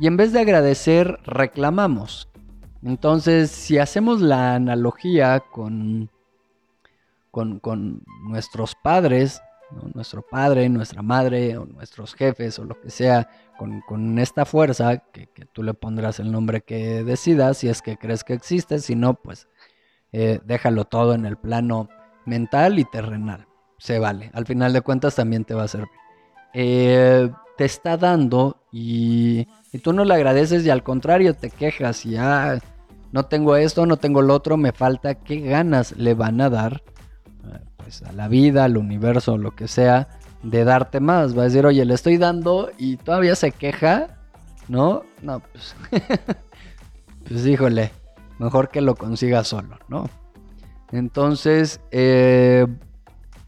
Y 0.00 0.06
en 0.06 0.16
vez 0.16 0.32
de 0.32 0.40
agradecer, 0.40 1.20
reclamamos. 1.24 2.28
Entonces, 2.82 3.50
si 3.50 3.78
hacemos 3.78 4.22
la 4.22 4.54
analogía 4.54 5.40
con, 5.40 6.10
con, 7.30 7.60
con 7.60 8.02
nuestros 8.22 8.74
padres, 8.74 9.42
nuestro 9.94 10.22
padre, 10.22 10.68
nuestra 10.68 11.02
madre 11.02 11.56
o 11.56 11.66
nuestros 11.66 12.14
jefes 12.14 12.58
o 12.58 12.64
lo 12.64 12.80
que 12.80 12.90
sea, 12.90 13.28
con, 13.86 14.18
esta 14.18 14.46
fuerza, 14.46 14.98
que, 15.12 15.28
tú 15.52 15.62
le 15.62 15.74
pondrás 15.74 16.18
el 16.18 16.32
nombre 16.32 16.62
que 16.62 17.04
decidas, 17.04 17.58
si 17.58 17.68
es 17.68 17.82
que 17.82 17.98
crees 17.98 18.24
que 18.24 18.32
existe, 18.32 18.78
si 18.78 18.94
no, 18.94 19.14
pues 19.14 19.48
eh, 20.12 20.40
déjalo 20.44 20.86
todo 20.86 21.14
en 21.14 21.26
el 21.26 21.36
plano 21.36 21.88
mental 22.24 22.78
y 22.78 22.84
terrenal. 22.84 23.46
Se 23.78 23.98
vale, 23.98 24.30
al 24.32 24.46
final 24.46 24.72
de 24.72 24.80
cuentas 24.80 25.14
también 25.14 25.44
te 25.44 25.54
va 25.54 25.64
a 25.64 25.68
servir. 25.68 25.90
Eh, 26.54 27.30
te 27.60 27.66
está 27.66 27.98
dando 27.98 28.56
y, 28.72 29.46
y, 29.70 29.78
tú 29.80 29.92
no 29.92 30.06
le 30.06 30.14
agradeces 30.14 30.64
y 30.64 30.70
al 30.70 30.82
contrario 30.82 31.34
te 31.34 31.50
quejas 31.50 32.06
y 32.06 32.16
ah, 32.16 32.58
no 33.12 33.26
tengo 33.26 33.54
esto, 33.54 33.84
no 33.84 33.98
tengo 33.98 34.22
lo 34.22 34.32
otro, 34.32 34.56
me 34.56 34.72
falta, 34.72 35.14
¿qué 35.14 35.40
ganas 35.40 35.92
le 35.98 36.14
van 36.14 36.40
a 36.40 36.48
dar? 36.48 36.82
Pues, 37.76 38.00
a 38.00 38.12
la 38.12 38.28
vida, 38.28 38.64
al 38.64 38.78
universo, 38.78 39.36
lo 39.36 39.50
que 39.50 39.68
sea, 39.68 40.08
de 40.42 40.64
darte 40.64 41.00
más. 41.00 41.36
Va 41.36 41.42
a 41.42 41.44
decir, 41.44 41.66
oye, 41.66 41.84
le 41.84 41.92
estoy 41.92 42.16
dando 42.16 42.70
y 42.78 42.96
todavía 42.96 43.36
se 43.36 43.52
queja, 43.52 44.16
¿no? 44.66 45.02
No, 45.20 45.40
pues, 45.40 45.76
pues 47.28 47.44
híjole, 47.44 47.90
mejor 48.38 48.70
que 48.70 48.80
lo 48.80 48.94
consiga 48.94 49.44
solo, 49.44 49.78
¿no? 49.88 50.08
Entonces, 50.92 51.78
eh, 51.90 52.66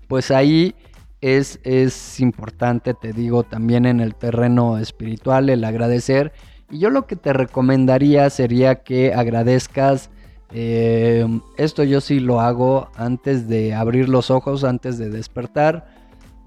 pues 0.06 0.30
ahí 0.30 0.74
es, 1.22 1.58
es 1.64 2.20
importante, 2.20 2.92
te 2.92 3.14
digo, 3.14 3.42
también 3.42 3.86
en 3.86 4.00
el 4.00 4.14
terreno 4.14 4.76
espiritual, 4.76 5.48
el 5.48 5.64
agradecer. 5.64 6.32
Y 6.70 6.78
yo 6.78 6.90
lo 6.90 7.06
que 7.06 7.16
te 7.16 7.32
recomendaría 7.32 8.28
sería 8.28 8.82
que 8.82 9.14
agradezcas 9.14 10.10
eh, 10.54 11.26
esto 11.56 11.82
yo 11.82 12.00
sí 12.00 12.20
lo 12.20 12.40
hago 12.40 12.88
antes 12.94 13.48
de 13.48 13.74
abrir 13.74 14.08
los 14.08 14.30
ojos, 14.30 14.64
antes 14.64 14.98
de 14.98 15.08
despertar. 15.08 15.86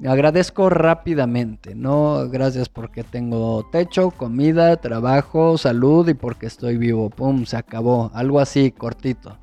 Agradezco 0.06 0.70
rápidamente, 0.70 1.74
¿no? 1.74 2.30
Gracias 2.30 2.68
porque 2.68 3.04
tengo 3.04 3.66
techo, 3.72 4.12
comida, 4.12 4.76
trabajo, 4.78 5.58
salud 5.58 6.08
y 6.10 6.14
porque 6.14 6.48
estoy 6.48 6.78
vivo. 6.78 7.10
¡Pum! 7.10 7.46
Se 7.46 7.58
acabó. 7.58 8.12
Algo 8.14 8.40
así, 8.40 8.72
cortito. 8.72 9.38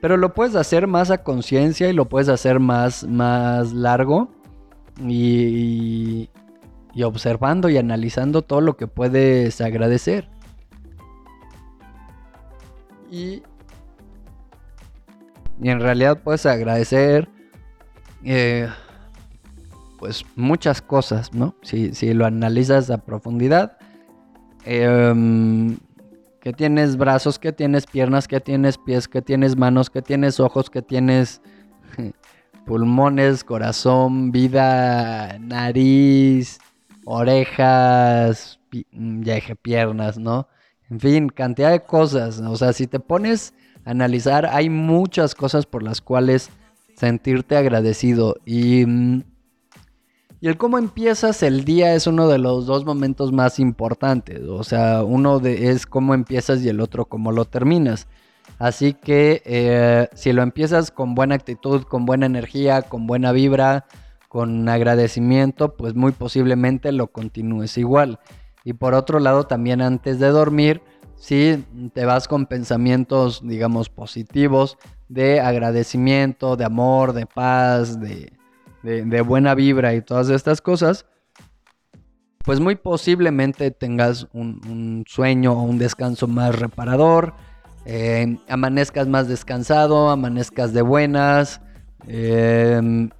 Pero 0.00 0.16
lo 0.16 0.32
puedes 0.32 0.54
hacer 0.54 0.86
más 0.86 1.10
a 1.10 1.22
conciencia 1.22 1.90
y 1.90 1.92
lo 1.92 2.08
puedes 2.08 2.28
hacer 2.28 2.60
más, 2.60 3.04
más 3.04 3.72
largo. 3.72 4.30
Y, 5.08 6.28
y 6.94 7.02
observando 7.02 7.68
y 7.68 7.78
analizando 7.78 8.42
todo 8.42 8.60
lo 8.60 8.76
que 8.76 8.86
puedes 8.86 9.60
agradecer. 9.60 10.28
Y 13.10 13.42
y 15.62 15.68
en 15.68 15.80
realidad 15.80 16.22
puedes 16.22 16.46
agradecer 16.46 17.28
eh, 18.24 18.68
pues 19.98 20.24
muchas 20.34 20.80
cosas, 20.80 21.34
¿no? 21.34 21.54
Si, 21.62 22.14
lo 22.14 22.24
analizas 22.24 22.90
a 22.90 22.98
profundidad. 22.98 23.76
Em, 24.64 25.76
que 26.40 26.54
tienes 26.54 26.96
brazos, 26.96 27.38
que 27.38 27.52
tienes 27.52 27.86
piernas, 27.86 28.26
que 28.26 28.40
tienes 28.40 28.78
pies, 28.78 29.08
que 29.08 29.20
tienes 29.20 29.56
manos, 29.56 29.90
que 29.90 30.00
tienes 30.00 30.40
ojos, 30.40 30.70
que 30.70 30.80
tienes 30.80 31.42
pulmones, 32.66 33.44
corazón, 33.44 34.32
vida, 34.32 35.38
nariz, 35.38 36.58
orejas, 37.04 38.60
ya 38.92 39.34
dije 39.34 39.56
piernas, 39.56 40.18
¿no? 40.18 40.48
En 40.90 41.00
fin, 41.00 41.28
cantidad 41.28 41.70
de 41.70 41.84
cosas. 41.84 42.40
O 42.40 42.56
sea, 42.56 42.72
si 42.72 42.86
te 42.86 43.00
pones 43.00 43.54
analizar, 43.84 44.46
hay 44.46 44.68
muchas 44.68 45.34
cosas 45.34 45.66
por 45.66 45.82
las 45.82 46.00
cuales 46.00 46.50
sentirte 46.96 47.56
agradecido 47.56 48.36
y, 48.44 48.84
mm, 48.86 49.22
y 50.42 50.48
el 50.48 50.56
cómo 50.56 50.78
empiezas 50.78 51.42
el 51.42 51.64
día 51.64 51.94
es 51.94 52.06
uno 52.06 52.28
de 52.28 52.38
los 52.38 52.66
dos 52.66 52.84
momentos 52.84 53.30
más 53.32 53.58
importantes, 53.58 54.40
o 54.48 54.64
sea, 54.64 55.04
uno 55.04 55.38
de, 55.38 55.70
es 55.70 55.86
cómo 55.86 56.14
empiezas 56.14 56.62
y 56.62 56.68
el 56.68 56.80
otro 56.80 57.04
cómo 57.04 57.30
lo 57.30 57.44
terminas. 57.44 58.06
Así 58.60 58.92
que 58.92 59.42
eh, 59.46 60.08
si 60.12 60.34
lo 60.34 60.42
empiezas 60.42 60.90
con 60.90 61.14
buena 61.14 61.34
actitud, 61.34 61.84
con 61.84 62.04
buena 62.04 62.26
energía, 62.26 62.82
con 62.82 63.06
buena 63.06 63.32
vibra, 63.32 63.86
con 64.28 64.68
agradecimiento, 64.68 65.76
pues 65.78 65.94
muy 65.94 66.12
posiblemente 66.12 66.92
lo 66.92 67.06
continúes 67.06 67.78
igual. 67.78 68.20
Y 68.62 68.74
por 68.74 68.92
otro 68.92 69.18
lado, 69.18 69.44
también 69.44 69.80
antes 69.80 70.20
de 70.20 70.28
dormir, 70.28 70.82
si 71.16 71.64
te 71.94 72.04
vas 72.04 72.28
con 72.28 72.44
pensamientos, 72.44 73.40
digamos, 73.42 73.88
positivos, 73.88 74.76
de 75.08 75.40
agradecimiento, 75.40 76.56
de 76.56 76.66
amor, 76.66 77.14
de 77.14 77.24
paz, 77.24 77.98
de, 77.98 78.30
buena 79.22 79.54
vibra 79.54 79.94
y 79.94 80.02
todas 80.02 80.28
estas 80.28 80.60
cosas, 80.60 81.06
pues 82.44 82.60
muy 82.60 82.74
posiblemente 82.74 83.70
tengas 83.70 84.28
un, 84.34 85.04
sueño 85.06 85.54
o 85.54 85.62
un 85.62 85.78
descanso 85.78 86.28
más 86.28 86.58
reparador, 86.58 87.32
eh, 87.84 88.36
amanezcas 88.48 89.08
más 89.08 89.28
descansado, 89.28 90.10
amanezcas 90.10 90.72
de 90.72 90.82
buenas, 90.82 91.60
Em, 92.06 93.10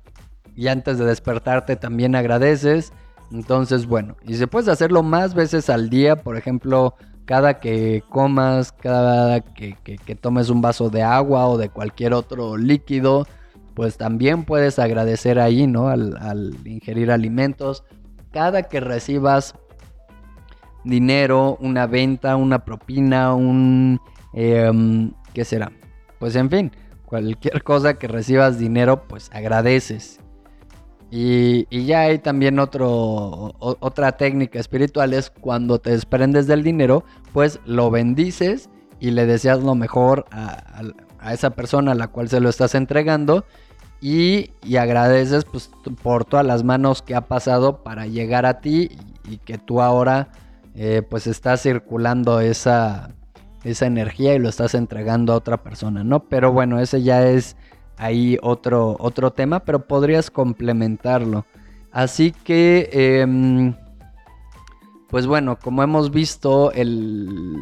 y 0.57 0.69
antes 0.69 0.99
de 0.99 1.05
despertarte 1.05 1.77
también 1.77 2.15
agradeces. 2.15 2.93
Entonces, 3.33 3.87
bueno, 3.87 4.17
y 4.27 4.35
se 4.35 4.47
puedes 4.47 4.69
hacerlo 4.69 5.03
más 5.03 5.35
veces 5.35 5.71
al 5.71 5.89
día, 5.89 6.17
por 6.17 6.37
ejemplo, 6.37 6.95
cada 7.25 7.61
que 7.61 8.03
comas, 8.09 8.73
cada 8.73 9.41
que, 9.41 9.77
tomes 10.21 10.51
un 10.51 10.61
vaso 10.61 10.91
de 10.91 11.03
agua 11.03 11.47
o 11.47 11.57
de 11.57 11.69
cualquier 11.69 12.13
otro 12.13 12.57
líquido, 12.57 13.27
pues 13.75 13.97
también 13.97 14.45
puedes 14.45 14.81
agradecer 14.81 15.39
ahí, 15.39 15.67
¿no? 15.69 15.89
Al, 15.89 16.57
ingerir 16.65 17.13
alimentos. 17.13 17.85
Cada 18.33 18.65
que 18.65 18.81
recibas 18.81 19.55
dinero, 20.85 21.57
una 21.61 21.87
venta, 21.87 22.37
una 22.37 22.65
propina, 22.65 23.35
un... 23.35 24.01
Em, 24.33 25.13
¿Qué 25.35 25.45
será? 25.45 25.73
Pues 26.19 26.37
en 26.37 26.51
fin, 26.51 26.73
cualquier 27.05 27.63
cosa 27.63 27.95
que 27.95 28.09
recibas 28.09 28.59
dinero, 28.59 29.09
pues 29.09 29.31
agradeces. 29.33 30.21
Y, 31.11 31.67
ya 31.87 32.03
hay 32.03 32.21
también 32.21 32.61
otro, 32.61 33.55
otra 33.59 34.13
técnica 34.13 34.61
espiritual, 34.61 35.13
es 35.13 35.31
cuando 35.31 35.81
te 35.81 35.91
desprendes 35.91 36.47
del 36.47 36.63
dinero, 36.63 37.05
pues 37.33 37.59
lo 37.65 37.91
bendices 37.91 38.71
y 39.01 39.11
le 39.11 39.27
deseas 39.27 39.61
lo 39.63 39.75
mejor 39.75 40.27
a, 40.31 40.83
esa 41.33 41.51
persona 41.51 41.93
a 41.93 41.95
la 41.97 42.09
cual 42.09 42.29
se 42.29 42.39
lo 42.41 42.49
estás 42.49 42.77
entregando 42.77 43.45
y, 44.01 44.51
agradeces 44.79 45.45
pues, 45.45 45.71
por 46.01 46.25
todas 46.25 46.47
las 46.47 46.63
manos 46.63 47.03
que 47.03 47.17
ha 47.17 47.23
pasado 47.23 47.83
para 47.83 48.07
llegar 48.07 48.47
a 48.47 48.61
ti 48.61 48.91
y, 49.29 49.39
que 49.39 49.59
tú 49.59 49.81
ahora 49.81 50.29
eh, 50.77 51.03
pues 51.09 51.27
estás 51.27 51.63
circulando 51.63 52.41
esa, 52.41 53.11
esa 53.65 53.87
energía 53.87 54.35
y 54.35 54.39
lo 54.39 54.49
estás 54.49 54.75
entregando 54.75 55.33
a 55.33 55.37
otra 55.37 55.63
persona, 55.63 56.05
¿no? 56.05 56.25
Pero 56.25 56.53
bueno, 56.53 56.81
ese 56.81 57.03
ya 57.03 57.27
es 57.27 57.57
ahí 57.97 58.39
otro, 58.43 58.97
otro 58.99 59.33
tema, 59.33 59.61
pero 59.61 59.87
podrías 59.87 60.31
complementarlo. 60.31 61.45
Así 61.93 62.33
que, 62.33 62.89
em, 62.93 63.75
pues 65.09 65.27
bueno, 65.27 65.59
como 65.59 65.83
hemos 65.83 66.11
visto, 66.11 66.73
el, 66.73 67.59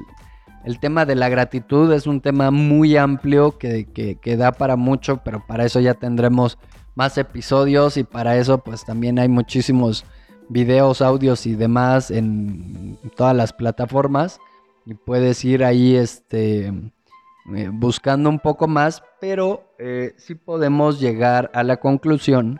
el, 0.64 0.78
tema 0.78 1.06
de 1.06 1.16
la 1.16 1.28
gratitud 1.28 1.92
es 1.92 2.06
un 2.06 2.20
tema 2.20 2.50
muy 2.50 2.96
amplio 2.96 3.58
que, 3.58 3.86
que, 3.86 4.36
da 4.36 4.52
para 4.52 4.76
mucho, 4.76 5.22
pero 5.24 5.44
para 5.46 5.64
eso 5.64 5.80
ya 5.80 5.94
tendremos 5.94 6.58
más 6.94 7.16
episodios 7.16 7.96
y 7.96 8.04
para 8.04 8.36
eso 8.36 8.58
pues 8.58 8.84
también 8.84 9.18
hay 9.18 9.28
muchísimos 9.28 10.04
videos, 10.48 11.00
audios 11.00 11.46
y 11.46 11.54
demás 11.54 12.10
en 12.10 12.98
todas 13.16 13.34
las 13.34 13.52
plataformas 13.52 14.40
y 14.88 14.94
puedes 14.94 15.44
ir 15.44 15.64
ahí 15.64 15.96
este 15.96 16.68
eh, 16.68 17.70
buscando 17.70 18.30
un 18.30 18.38
poco 18.38 18.66
más, 18.68 19.02
pero 19.20 19.74
eh, 19.78 20.14
sí 20.16 20.34
podemos 20.34 20.98
llegar 20.98 21.50
a 21.52 21.62
la 21.62 21.76
conclusión 21.76 22.58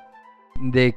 de, 0.61 0.95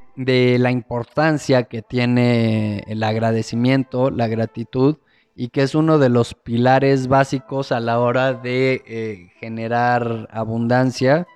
la 0.59 0.71
importancia 0.71 1.63
que 1.63 1.81
tiene 1.81 2.83
el 2.87 3.01
agradecimiento, 3.01 4.11
la 4.11 4.27
gratitud, 4.27 4.97
y 5.33 5.47
que 5.47 5.61
es 5.61 5.73
uno 5.73 5.99
de 5.99 6.09
los 6.09 6.33
pilares 6.33 7.07
básicos 7.07 7.71
a 7.71 7.79
la 7.79 7.99
hora 7.99 8.33
de 8.33 8.83
eh, 8.85 9.29
generar 9.39 10.27
abundancia, 10.33 11.27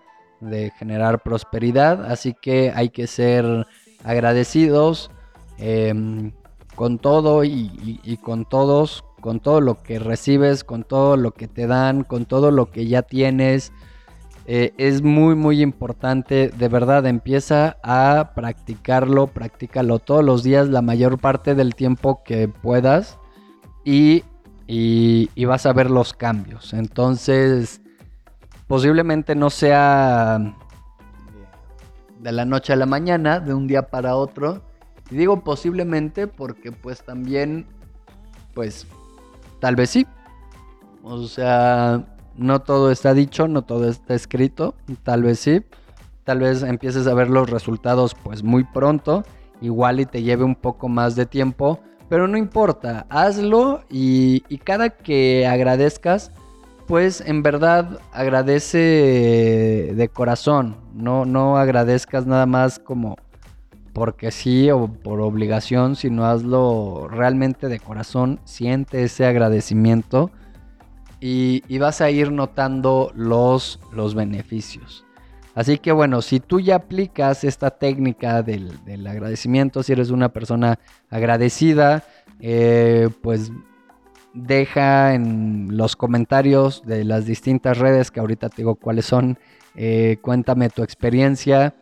de 0.42 0.72
generar 0.72 1.24
prosperidad. 1.24 2.12
Así 2.12 2.36
que 2.42 2.74
hay 2.76 2.90
que 2.90 3.08
ser 3.08 3.66
agradecidos 4.04 5.10
em, 5.58 6.34
con 6.76 7.00
todo 7.00 7.46
y 7.46 8.20
con 8.22 8.44
todos, 8.44 9.06
con 9.26 9.40
todo 9.40 9.60
lo 9.60 9.82
que 9.82 9.98
recibes, 9.98 10.64
con 10.64 10.84
todo 10.84 11.18
lo 11.18 11.32
que 11.32 11.48
te 11.48 11.66
dan, 11.66 12.04
con 12.04 12.26
todo 12.26 12.52
lo 12.52 12.70
que 12.70 12.86
ya 12.86 13.02
tienes. 13.02 13.74
Eh, 14.46 14.72
es 14.78 15.02
muy 15.02 15.34
muy 15.34 15.64
importante, 15.64 16.50
de 16.50 16.68
verdad, 16.68 17.08
empieza 17.08 17.78
a 17.82 18.34
practicarlo, 18.36 19.26
practícalo 19.26 19.98
todos 19.98 20.24
los 20.24 20.44
días, 20.44 20.68
la 20.68 20.84
mayor 20.84 21.18
parte 21.18 21.56
del 21.56 21.74
tiempo 21.74 22.22
que 22.24 22.48
puedas 22.48 23.18
y, 23.84 24.24
y, 24.68 25.46
vas 25.46 25.66
a 25.66 25.74
ver 25.74 25.90
los 25.90 26.14
cambios. 26.14 26.76
Entonces, 26.76 27.82
posiblemente 28.68 29.34
no 29.34 29.50
sea 29.50 30.56
de 32.20 32.32
la 32.32 32.46
noche 32.46 32.74
a 32.74 32.76
la 32.76 32.86
mañana, 32.86 33.40
de 33.40 33.56
un 33.56 33.66
día 33.66 33.90
para 33.90 34.18
otro. 34.18 34.62
Y 35.10 35.16
digo 35.16 35.44
posiblemente 35.44 36.28
porque 36.28 36.72
pues 36.72 37.04
también, 37.04 37.66
pues 38.54 38.86
Tal 39.66 39.76
vez 39.76 39.90
sí. 39.90 40.06
O 41.02 41.24
sea, 41.24 42.06
no 42.36 42.62
todo 42.62 42.92
está 42.92 43.16
dicho, 43.16 43.48
no 43.48 43.64
todo 43.64 43.90
está 43.90 44.14
escrito. 44.14 44.76
Tal 45.02 45.24
vez 45.24 45.40
sí. 45.40 45.64
Tal 46.24 46.38
vez 46.38 46.62
empieces 46.62 47.08
a 47.08 47.16
ver 47.16 47.32
los 47.32 47.50
resultados 47.50 48.14
pues 48.14 48.44
muy 48.44 48.64
pronto. 48.64 49.24
Igual 49.62 50.02
y 50.02 50.06
te 50.06 50.22
lleve 50.22 50.44
un 50.44 50.54
poco 50.54 50.88
más 50.88 51.16
de 51.16 51.26
tiempo. 51.26 51.80
Pero 52.10 52.28
no 52.28 52.38
importa, 52.38 53.08
hazlo 53.10 53.84
y, 53.90 54.44
y 54.50 54.60
cada 54.60 54.92
que 54.92 55.48
agradezcas, 55.48 56.32
pues 56.86 57.22
en 57.22 57.42
verdad 57.42 58.00
agradece 58.12 58.78
de 59.96 60.10
corazón. 60.14 60.78
No, 60.94 61.26
no 61.26 61.58
agradezcas 61.58 62.28
nada 62.28 62.46
más 62.46 62.78
como 62.78 63.16
porque 63.96 64.30
sí 64.30 64.70
o 64.72 64.88
por 64.90 65.22
obligación, 65.22 65.96
sino 65.96 66.26
hazlo 66.26 67.08
realmente 67.10 67.70
de 67.70 67.80
corazón, 67.80 68.42
siente 68.44 69.04
ese 69.04 69.26
agradecimiento 69.26 70.32
y, 71.22 71.64
vas 71.80 72.02
a 72.02 72.12
ir 72.12 72.30
notando 72.30 73.14
los, 73.16 73.80
los, 73.94 74.14
beneficios. 74.14 75.06
Así 75.56 75.78
que 75.78 75.94
bueno, 75.94 76.22
si 76.22 76.42
tú 76.42 76.60
ya 76.60 76.76
aplicas 76.76 77.46
esta 77.46 77.72
técnica 77.72 78.44
del, 78.44 79.08
agradecimiento, 79.08 79.82
si 79.82 79.94
eres 79.94 80.10
una 80.10 80.28
persona 80.28 80.78
agradecida, 81.10 82.04
eh, 82.42 83.08
pues 83.22 83.50
deja 84.34 85.14
en 85.14 85.78
los 85.78 85.96
comentarios 85.96 86.84
de 86.86 87.06
las 87.06 87.26
distintas 87.26 87.78
redes 87.78 88.12
que 88.12 88.20
ahorita 88.20 88.50
te 88.50 88.58
digo 88.58 88.76
cuáles 88.76 89.06
son, 89.06 89.40
eh, 89.74 90.18
cuéntame 90.22 90.70
tu 90.70 90.84
experiencia 90.84 91.74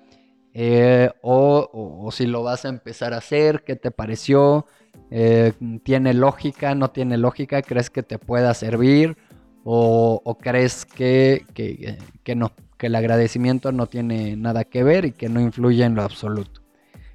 eh, 0.53 1.11
o, 1.21 2.09
si 2.11 2.27
lo 2.27 2.43
vas 2.43 2.65
a 2.65 2.69
empezar 2.69 3.13
a 3.13 3.17
hacer, 3.17 3.63
qué 3.63 3.75
te 3.75 3.89
pareció, 3.89 4.67
eh, 5.09 5.53
tiene 5.83 6.13
lógica, 6.13 6.75
no 6.75 6.91
tiene 6.91 7.17
lógica, 7.17 7.61
crees 7.61 7.89
que 7.89 8.03
te 8.03 8.19
pueda 8.19 8.53
servir 8.53 9.17
o, 9.63 10.37
crees 10.41 10.85
que, 10.85 11.45
que, 11.53 12.35
no, 12.35 12.51
que 12.77 12.87
el 12.87 12.95
agradecimiento 12.95 13.71
no 13.71 13.87
tiene 13.87 14.35
nada 14.35 14.65
que 14.65 14.83
ver 14.83 15.05
y 15.05 15.11
que 15.11 15.29
no 15.29 15.41
influye 15.41 15.83
en 15.83 15.95
lo 15.95 16.03
absoluto. 16.03 16.61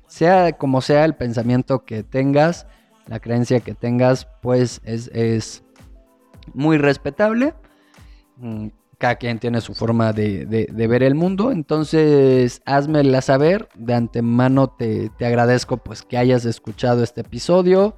Sea 0.06 0.52
como 0.52 0.80
sea 0.80 1.04
el 1.04 1.14
pensamiento 1.14 1.84
que 1.84 2.02
tengas, 2.02 2.66
la 3.06 3.20
creencia 3.20 3.60
que 3.60 3.74
tengas, 3.74 4.26
pues 4.42 4.80
es, 4.84 5.08
es 5.08 5.62
muy 6.54 6.78
respetable. 6.78 7.54
Mm, 8.98 9.00
cada 9.00 9.16
quien 9.16 9.38
tiene 9.38 9.60
su 9.60 9.74
forma 9.74 10.12
de, 10.12 10.68
ver 10.72 11.02
el 11.02 11.14
mundo, 11.14 11.52
entonces 11.52 12.62
házmela 12.64 13.20
saber, 13.22 13.68
de 13.76 13.94
antemano 13.94 14.68
te, 14.68 15.10
agradezco 15.20 15.78
pues 15.78 16.02
que 16.02 16.18
hayas 16.18 16.44
escuchado 16.44 17.02
este 17.02 17.22
episodio, 17.22 17.96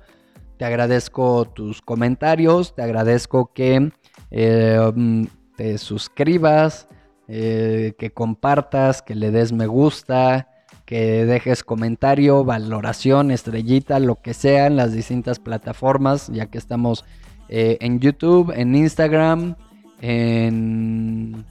te 0.59 0.65
agradezco 0.65 1.47
tus 1.47 1.81
comentarios, 1.81 2.75
te 2.75 2.83
agradezco 2.83 3.53
que 3.55 3.93
eh, 4.31 5.27
te 5.57 5.79
suscribas, 5.79 6.89
eh, 7.29 7.95
que 7.99 8.11
compartas, 8.11 9.03
que 9.03 9.15
le 9.15 9.31
des 9.31 9.53
me 9.53 9.67
gusta, 9.67 10.49
que 10.85 11.25
dejes 11.25 11.65
comentario, 11.65 12.45
valoración, 12.45 13.31
estrellita, 13.31 14.01
lo 14.01 14.17
que 14.17 14.35
sea 14.35 14.67
en 14.67 14.77
las 14.77 14.93
distintas 14.93 15.39
plataformas, 15.39 16.29
ya 16.29 16.47
que 16.47 16.59
estamos 16.59 17.05
eh, 17.49 17.79
en 17.81 18.01
YouTube, 18.01 18.53
en 18.55 18.75
Instagram, 18.75 19.57
en, 20.01 21.45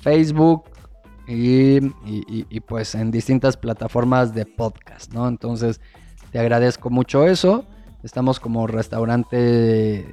Facebook 0.00 0.64
y, 1.26 1.80
pues 2.60 2.94
en 2.94 3.10
distintas 3.10 3.56
plataformas 3.56 4.34
de 4.34 4.46
podcast, 4.46 5.12
¿no? 5.12 5.28
Entonces 5.28 5.80
te 6.30 6.38
agradezco 6.38 6.90
mucho 6.90 7.26
eso. 7.26 7.64
Estamos 8.02 8.38
como 8.38 8.66
restaurante, 8.66 10.06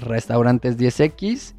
restaurantes 0.00 0.78
10X. 0.78 1.54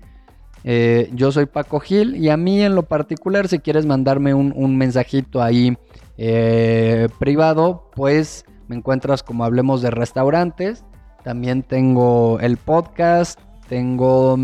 Eh, 0.63 1.11
yo 1.13 1.31
soy 1.31 1.45
Paco 1.45 1.79
Gil 1.79 2.15
y 2.15 2.29
a 2.29 2.37
mí 2.37 2.61
en 2.61 2.73
lo 2.73 2.83
particular, 2.83 3.47
si 3.47 3.59
quieres 3.59 3.85
mandarme 3.85 4.33
un, 4.33 4.77
mensajito 4.77 5.43
ahí 5.43 5.77
eh, 6.17 7.07
privado, 7.19 7.91
pues 7.95 8.45
me 8.67 8.75
encuentras 8.75 9.21
como 9.21 9.45
hablemos 9.45 9.83
de 9.83 9.91
restaurantes. 9.91 10.83
También 11.23 11.61
tengo 11.61 12.39
el 12.39 12.57
podcast, 12.57 13.39
tengo 13.67 14.37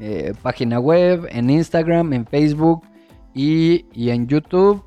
eh, 0.00 0.32
página 0.42 0.78
web, 0.78 1.26
en 1.30 1.50
Instagram, 1.50 2.12
en 2.12 2.26
Facebook 2.26 2.82
y, 3.34 3.84
en 3.94 4.26
YouTube. 4.26 4.82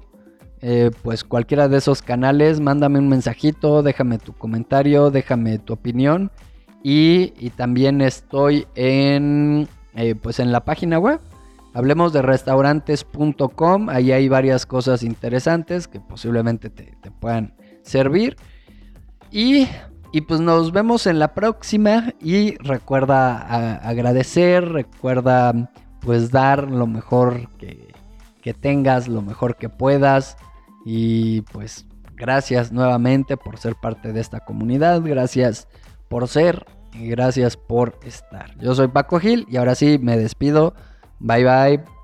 Eh, 0.64 0.92
pues 1.02 1.24
cualquiera 1.24 1.68
de 1.68 1.78
esos 1.78 2.02
canales, 2.02 2.60
mándame 2.60 3.00
un 3.00 3.10
mensajito, 3.10 3.82
déjame 3.82 4.20
tu 4.20 4.34
comentario, 4.34 5.10
déjame 5.10 5.58
tu 5.60 5.74
opinión. 5.74 6.32
Y, 6.84 7.50
también 7.52 8.02
estoy 8.02 8.68
en, 8.76 9.68
eh, 9.96 10.16
pues 10.16 10.40
en 10.40 10.52
la 10.52 10.66
página 10.66 10.98
web, 11.00 11.20
hablemos 11.74 12.14
de 12.14 12.22
restaurantes.com. 12.22 13.90
Ahí 13.90 14.12
hay 14.12 14.30
varias 14.30 14.66
cosas 14.66 15.04
interesantes 15.04 15.88
que 15.88 16.00
posiblemente 16.00 16.70
te, 16.70 16.96
te 17.02 17.12
puedan 17.12 17.56
servir. 17.84 18.36
Y, 19.32 19.68
y, 20.12 20.22
pues 20.22 20.40
nos 20.42 20.72
vemos 20.72 21.08
en 21.08 21.20
la 21.20 21.34
próxima. 21.34 22.14
Y 22.22 22.56
recuerda 22.58 23.78
agradecer, 23.78 24.68
recuerda 24.70 25.72
pues 26.02 26.32
dar 26.32 26.70
lo 26.70 26.88
mejor 26.88 27.48
que, 27.58 27.94
que 28.42 28.54
tengas, 28.54 29.08
lo 29.08 29.22
mejor 29.22 29.56
que 29.56 29.70
puedas. 29.70 30.38
Y 30.86 31.42
pues 31.54 31.86
gracias 32.16 32.72
nuevamente 32.72 33.38
por 33.38 33.58
ser 33.58 33.76
parte 33.76 34.14
de 34.14 34.20
esta 34.20 34.42
comunidad. 34.42 35.02
Gracias 35.04 35.68
por 36.08 36.28
ser 36.28 36.66
y 36.94 37.08
gracias 37.08 37.58
por 37.58 37.98
estar. 38.04 38.58
Yo 38.60 38.76
soy 38.76 38.88
Paco 38.88 39.20
Gil 39.20 39.46
y 39.50 39.58
ahora 39.58 39.76
sí 39.76 39.98
me 40.00 40.18
despido. 40.18 40.74
Bye 41.20 41.44
bye. 41.44 42.01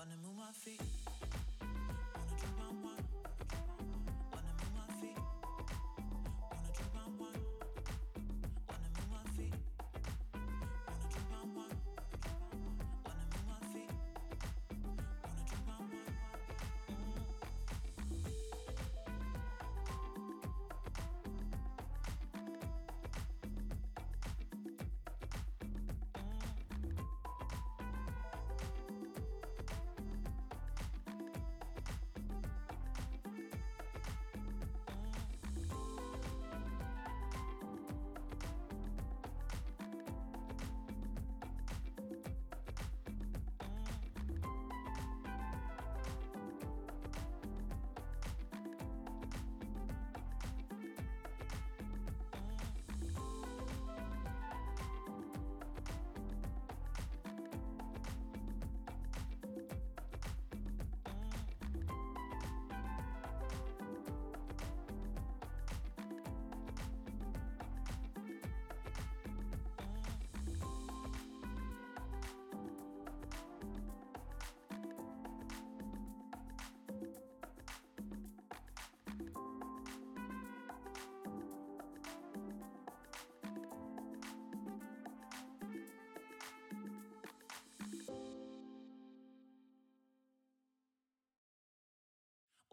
Wanna 0.00 0.16
move 0.22 0.36
my 0.38 0.50
feet. 0.52 0.80
Wanna 1.60 3.19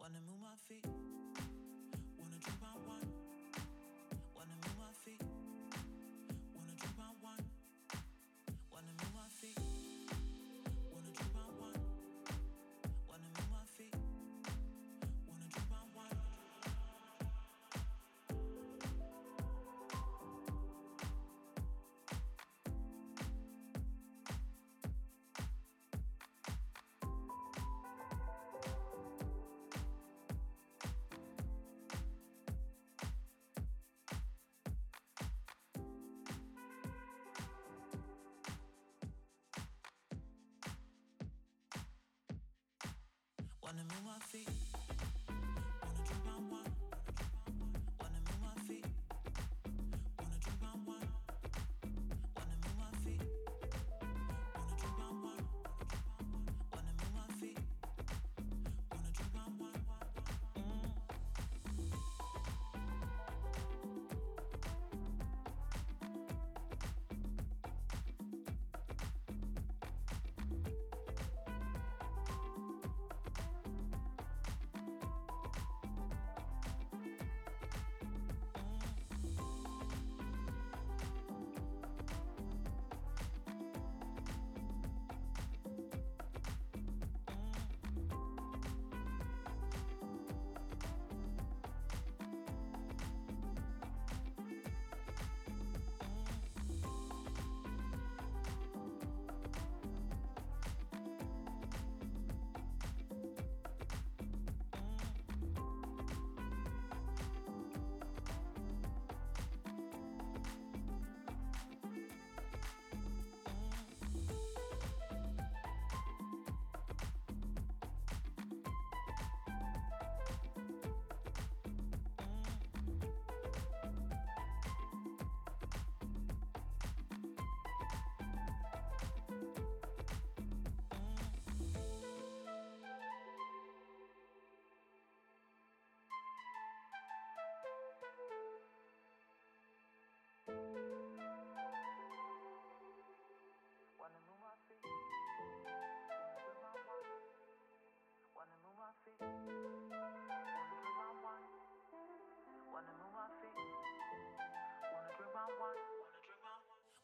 wanna 0.08 0.20
move 0.26 0.40
my 0.40 0.56
feet. 0.66 1.07
Wanna 43.68 43.82
move 43.82 44.04
my 44.06 44.18
feet. 44.20 44.48
Wanna 45.28 46.02
drink 46.06 46.24
my 46.24 46.38
wine. 46.50 46.77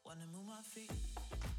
Wanna 0.05 0.27
move 0.31 0.45
my 0.47 0.61
feet. 0.61 1.54